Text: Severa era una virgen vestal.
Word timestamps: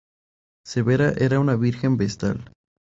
Severa 0.65 1.11
era 1.27 1.39
una 1.39 1.55
virgen 1.55 1.95
vestal. 2.03 2.45